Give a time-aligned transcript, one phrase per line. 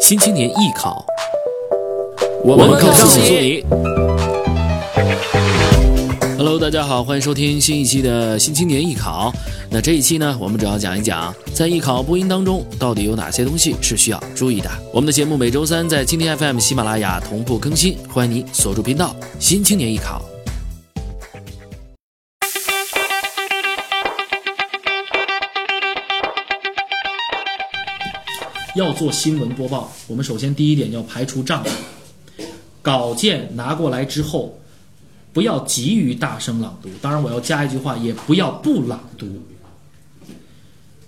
[0.00, 1.04] 新青年艺考，
[2.44, 3.64] 我们告诉你。
[6.36, 9.32] Hello，大家好，欢迎收听新一期的新青年艺考。
[9.68, 14.70] 那这一期呢，我们主要讲一讲在艺考播音当中到底有哪些东西是需要注意的。
[14.92, 19.14] 我们的节目每周三在蜻蜓 FM、喜马拉雅同步更新，欢迎你锁住频道。
[19.40, 20.22] 新青年艺考。
[28.78, 31.72] 要做新闻播报，我们首先第一点要排除障碍。
[32.80, 34.56] 稿件拿过来之后，
[35.32, 36.88] 不要急于大声朗读。
[37.02, 39.42] 当然，我要加一句话，也不要不朗读。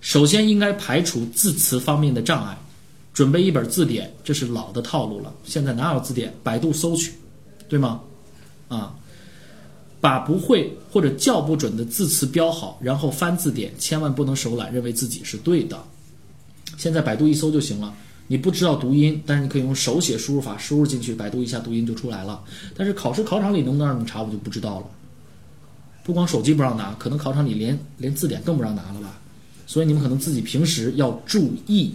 [0.00, 2.56] 首先应该排除字词方面的障碍，
[3.12, 5.30] 准备一本字典，这是老的套路了。
[5.44, 6.34] 现在哪有字典？
[6.42, 7.12] 百度搜取，
[7.68, 8.00] 对吗？
[8.68, 8.94] 啊，
[10.00, 15.78] 把不会或者叫不准的字词标好，然后翻字典，千万不能手懒，认为自己是对的。
[16.78, 17.92] 现在百度一搜就行了，
[18.28, 22.42] 你不知道读音，但是你可以用手写输入法输入进去，百度一下读音就出来了。
[22.76, 24.86] 但是考试考场里能不能让你查，我就不知道了。
[26.04, 29.20] 不光手机不让拿，可能考场里连连字典更不让拿了吧？
[29.66, 31.92] 所以你们可能自己平时要注意，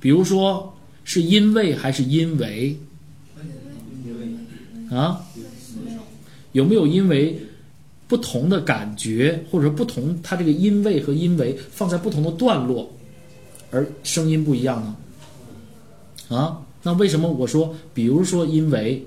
[0.00, 0.74] 比如说
[1.04, 2.76] 是因为还是因为
[4.90, 5.24] 啊？
[6.52, 7.40] 有没有因为
[8.08, 12.92] 不同的感觉，或者说不同，它这个因为和因为放在不同的段落？
[13.72, 16.36] 而声音不一样呢？
[16.36, 19.04] 啊，那为什么我说，比如说，因为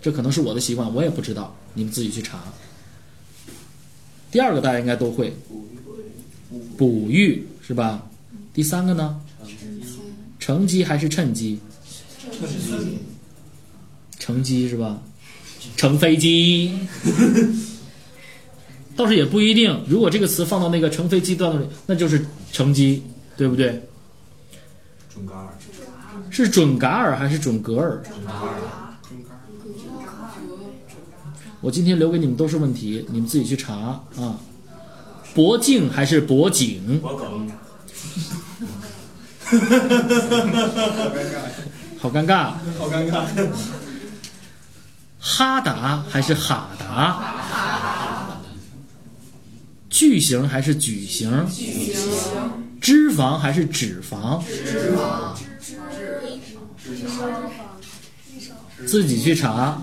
[0.00, 2.38] 这可能是我的习惯，我也不知道，你们自己去查。
[4.30, 5.34] 第二个大家应该都会，
[6.76, 8.06] 哺育是吧？
[8.52, 9.20] 第三个呢？
[10.38, 11.58] 乘机还是趁机？
[14.18, 15.02] 乘机是吧？
[15.76, 16.78] 乘飞机。
[18.96, 23.02] 倒是也不一定，如果这个词放到那个乘飞机段落里，那就是乘机，
[23.36, 23.82] 对不对？
[25.12, 25.48] 准噶尔
[26.30, 28.02] 是准噶尔还是准格尔？
[31.60, 33.74] 我今天留给你们都是问题，你们自己去查
[34.16, 34.38] 啊。
[35.34, 37.00] 脖颈还是脖颈？
[37.00, 37.50] 脖梗，
[41.98, 42.52] 好尴尬。
[42.78, 43.24] 好尴尬。
[45.18, 47.34] 哈达还是哈达？
[49.94, 51.30] 巨型还是矩形？
[52.80, 54.42] 脂肪还是脂肪？
[58.84, 59.80] 自己去查，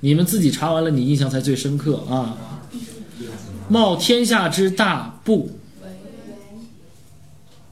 [0.00, 2.36] 你们自己查完了，你印象才最深刻啊！
[3.70, 5.58] 冒天下之大不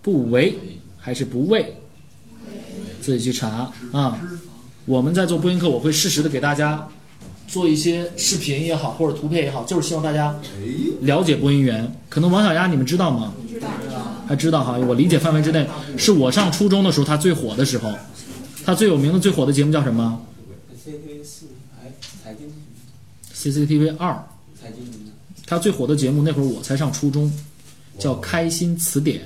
[0.01, 0.59] 不为
[0.99, 1.77] 还是不为？
[3.03, 4.19] 自己去查啊！
[4.87, 6.89] 我们在做播音课，我会适时的给大家
[7.53, 10.35] 做一些视频也好，或者图片也好，就是希望大家
[11.03, 11.95] 了解播音员。
[12.09, 13.35] 可能王小丫你们知道吗？
[13.47, 13.69] 知道，
[14.27, 14.79] 还知道哈。
[14.79, 15.69] 我理解范围之内，
[15.99, 17.93] 是我上初中的时候他最火的时候，
[18.65, 20.19] 他最有名的、最火的节目叫什么
[20.75, 21.45] CCTV 四，
[21.79, 21.93] 哎，
[22.25, 22.51] 财经
[23.35, 24.15] ？CCTV 二。
[24.59, 25.11] 财经什么？
[25.47, 27.31] 他最火的节目那会儿我才上初中，
[27.99, 29.21] 叫《开心词典》。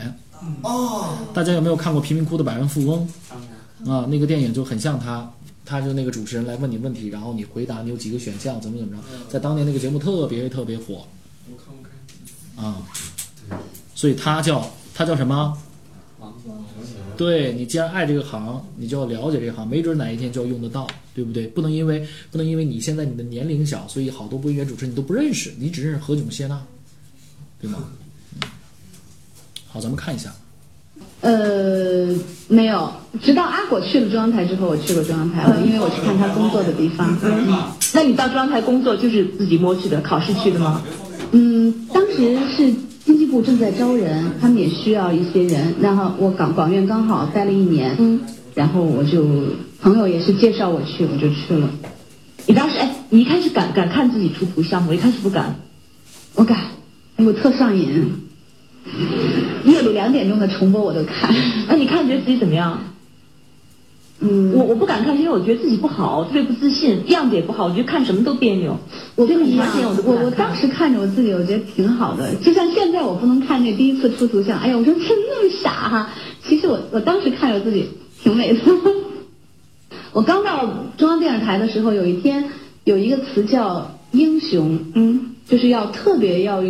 [0.62, 3.38] 哦，大家有没有看过《贫民窟的百万富翁当
[3.86, 4.08] 然，》啊？
[4.10, 5.30] 那个电影就很像他，
[5.66, 11.06] 他就那个主持人来问你问题，然后你回答，你有几个选项，怎么怎么着，在当年那个节目特别特别火
[11.50, 12.64] 我看我看。
[12.64, 12.82] 啊。
[13.94, 15.58] 所以他叫他叫什么？
[16.18, 16.32] 王
[17.16, 21.46] 对你既然爱这个行，你就要了解这个行，没准哪一天就要用得到，对不对？
[21.46, 26.62] 不能因为不能因为你现在你的年龄小，所以好多播音员主持人你都不认识，你只认识何炅、谢娜，
[27.60, 27.78] 对吗？
[28.42, 28.48] 嗯
[29.66, 30.34] 好，咱们看一下。
[31.20, 32.08] 呃，
[32.48, 37.16] 没有，直到阿果去了中央台之后，我去过中央台了，因为我去看他工作的地方。
[37.94, 40.82] 那你到中央台工作就是自己摸去的，考试去的吗？
[41.32, 42.72] 嗯，当时是
[43.04, 48.20] 经济部正在招人，他们也需要一些人，然后我港广院刚好待了一年，嗯，
[48.54, 49.24] 然后我就
[49.80, 51.68] 朋友也是介绍我去，我就去了。
[52.46, 54.88] 你当时哎，你一开始敢敢看自己出图像吗？
[54.90, 55.56] 我一开始不敢。
[56.34, 56.58] 我敢，
[57.16, 58.12] 哎我特上瘾，
[59.64, 61.34] 夜里两点钟的重播我都看。
[61.68, 62.80] 那你看觉得自己怎么样？
[64.18, 68.78] 嗯，我我不敢看，是因为我觉得自己不好，特别不自信，样子也不好，我觉得看什么都别扭。
[69.14, 69.68] 我跟你一样
[70.06, 72.34] 我我我当时看着我自己，我觉得挺好的。
[72.36, 76.10] 就像现在我不能看那第一次出图像，哎呀，我说真那么傻哈、
[76.42, 77.90] 其实我我当时看着自己
[78.22, 78.60] 挺美的。
[80.12, 80.66] 我刚到
[80.96, 82.44] 中央电视台的时候，有一天
[82.84, 86.62] 有一个词叫英雄，嗯，就是要特别要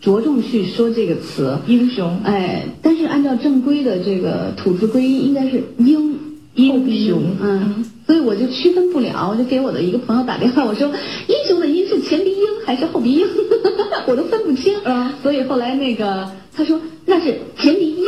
[0.00, 1.58] 着重去说这个词。
[1.66, 6.18] 英雄，哎，但是按照正规的这个吐字归音，应该是英
[6.54, 13.26] 英雄嗯，所以我就区分不了，我就给我的一个朋友打电话，我说英雄的英是前鼻音还是后鼻音，
[14.06, 14.74] 我都分不清。
[14.84, 18.04] 嗯所以后来那个他说那是前鼻音，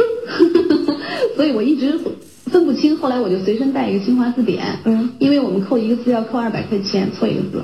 [1.37, 1.99] 所以我一直
[2.47, 2.97] 分不清。
[2.97, 7.63] 后来我就随身带一个新华字典，嗯，因为我们扣一个字要扣二百块钱，错一个字。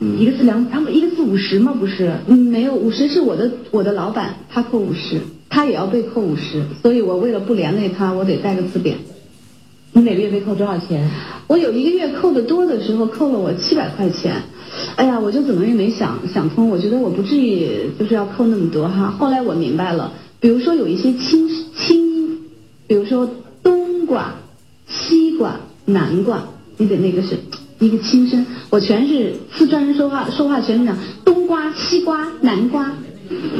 [0.00, 1.74] 一个是两，他们一个是五十吗？
[1.78, 5.20] 不是，嗯，没有五十是我的我的老板，他扣五十，
[5.50, 8.96] 他也要被扣五十，所以我为了不连累他，我得带个字典。
[9.92, 11.06] 你每个月被扣多少钱？
[11.48, 14.34] 我有一个月扣的多的时候，扣了我七百块钱。
[14.96, 17.68] 哎呀，我就怎么也没想想通，我觉得我不至于
[17.98, 19.10] 就是要扣那么多哈。
[19.10, 22.38] 后来我明白了，比如说有一些轻轻，
[22.86, 23.28] 比如说
[23.62, 24.32] 冬瓜、
[24.88, 26.44] 西瓜、南瓜，
[26.78, 27.36] 你得那个是
[27.80, 28.46] 一个轻声。
[28.70, 32.92] 我全是四川人说话，说话全是讲冬瓜、西瓜、南瓜，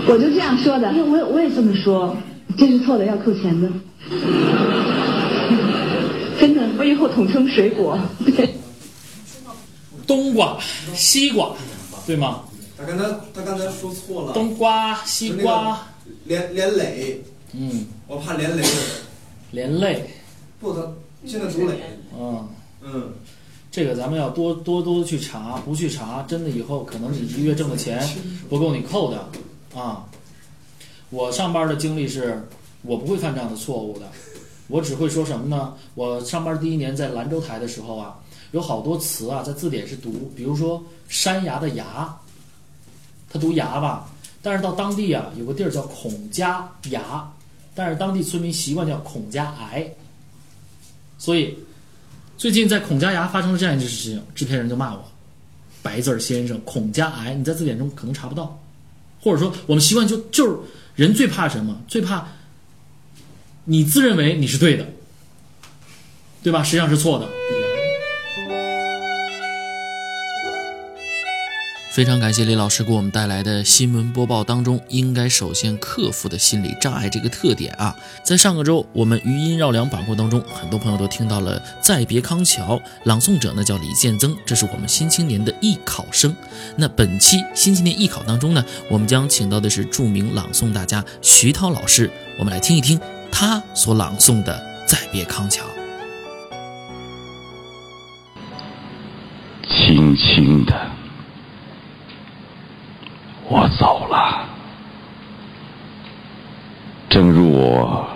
[0.06, 0.92] 我就这样说的。
[0.92, 2.16] 因为我也我也这么说，
[2.56, 3.68] 这是错的，要扣钱的。
[6.38, 7.98] 真的，我以后统称水果。
[8.24, 8.54] 对。
[10.06, 10.56] 冬瓜、
[10.94, 11.52] 西瓜，
[12.06, 12.42] 对吗？
[12.76, 15.86] 他刚才他刚才说错了，冬瓜、西瓜，
[16.24, 18.64] 连连累，嗯，我怕连累。
[19.52, 20.10] 连累，
[20.58, 20.82] 不，他
[21.24, 21.74] 现在读累。
[22.18, 22.48] 嗯，
[22.82, 23.12] 嗯，
[23.70, 28.04] 这个咱们要多多多去查，不去查，真的以后可能你一个月挣的钱
[28.48, 30.04] 不够你扣的啊。
[31.10, 32.46] 我上班的经历是，
[32.82, 34.06] 我不会犯这样的错误的，
[34.68, 35.74] 我只会说什么呢？
[35.94, 38.18] 我上班第一年在兰州台的时候啊，
[38.52, 42.12] 有好多词啊在字典是读，比如说山崖的崖，
[43.28, 44.10] 它读崖吧，
[44.42, 47.32] 但是到当地啊有个地儿叫孔家崖，
[47.74, 49.84] 但是当地村民习惯叫孔家崖，
[51.18, 51.56] 所以
[52.40, 55.12] 最近在孔家崖发生了这样一件事情，制片人就骂我，
[55.82, 58.58] 白字先生孔家崖，你在字典中可能查不到，
[59.20, 60.58] 或者说我们习惯就就是
[60.94, 61.78] 人最怕什么？
[61.86, 62.26] 最怕
[63.64, 64.86] 你自认为你是对的，
[66.42, 66.62] 对吧？
[66.62, 67.28] 实际上是错的。
[72.00, 77.94] 非常感谢李老师给我们带来的新闻播报当中应该首先克服的心理障碍这个特点啊。
[78.24, 86.34] 在上个周我们余音绕梁板块当中，很多朋友都听到了《再别康桥》，朗诵者呢叫李建增，这是我们新青年的艺考生。
[86.74, 92.98] 那本期新青年艺考当中呢，我们将请到的是著名朗诵大家徐涛老师，我们来听一听
[93.30, 94.58] 他所朗诵的
[94.90, 95.66] 《再别康桥》。
[99.68, 100.90] 轻轻的，
[103.52, 104.46] 我走了，
[107.08, 108.06] 正如我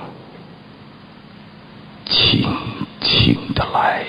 [2.07, 2.49] 轻
[3.01, 4.05] 轻的来，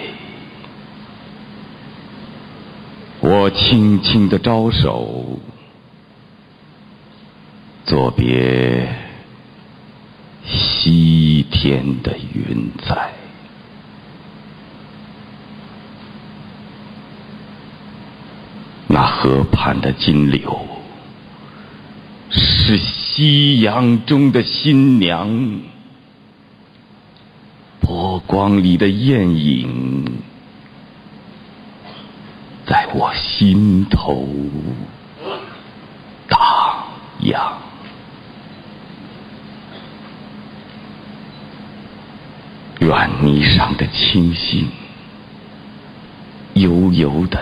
[3.22, 5.39] 我轻轻的招手，
[7.88, 8.95] 作别
[10.45, 13.12] 西天的云彩。
[18.88, 20.66] 那河畔的金柳，
[22.67, 25.59] 是夕阳中的新娘，
[27.79, 30.03] 波光里的艳影，
[32.65, 34.27] 在我心头
[36.27, 36.39] 荡
[37.19, 37.53] 漾。
[42.79, 44.67] 软泥上的星星，
[46.56, 47.39] 悠悠的。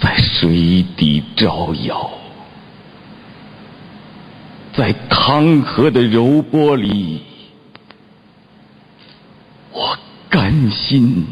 [0.00, 2.10] 在水底招摇，
[4.76, 7.22] 在汤河的柔波里，
[9.72, 11.26] 我甘心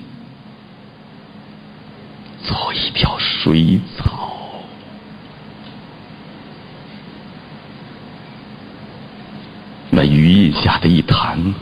[2.43, 4.63] 做一条水草。
[9.91, 11.55] 那余荫下的一潭，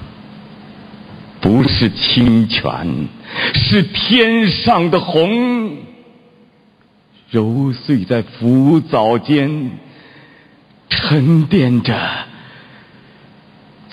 [1.40, 3.08] 不是清泉，
[3.54, 5.78] 是天上的虹。
[7.28, 9.70] 揉碎在浮藻间，
[10.94, 11.99] 沉淀着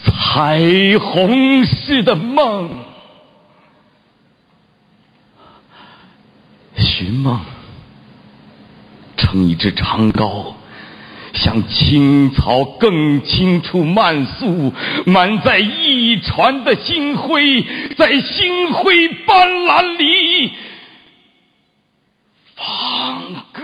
[0.04, 2.70] 彩虹似的梦。
[6.76, 7.40] 寻梦，
[9.16, 10.54] 乘一只长篙，
[11.34, 14.74] 向青草更青处漫溯，
[15.06, 17.64] 满载一船的星辉，
[17.98, 20.52] 在星辉斑斓里。
[22.56, 23.64] 放歌，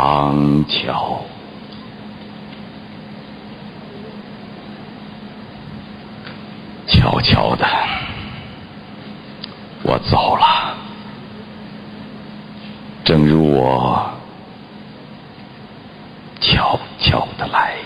[0.00, 1.20] 康桥。
[6.86, 7.66] 悄悄的，
[9.82, 10.74] 我走了，
[13.04, 14.10] 正如我
[16.40, 17.76] 悄悄的来。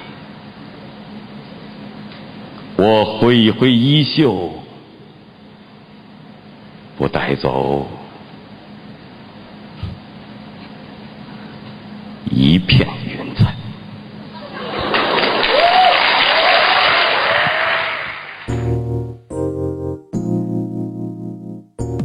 [2.76, 4.52] 我挥一挥衣袖，
[6.96, 7.88] 不带走
[12.36, 13.54] 一片云彩。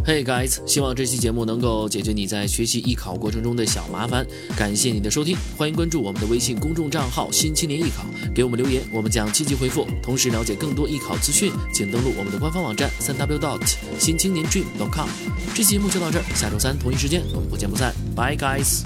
[0.06, 4.24] Hey guys，希望这期节目能够解决你在学习艺考过程中的小麻烦。
[4.56, 8.06] 感谢你的收听，欢迎关注我们的微信公众账号“新青年艺考”，
[8.36, 9.88] 给我们留言，我们将积极回复。
[10.04, 15.08] 同时了解更多艺考资讯，请登录我们的官方网站三 w dot 新青年 dream dot com。
[15.56, 18.84] 这期节目就到这儿，下周三同一时间我们不见不散，Bye guys。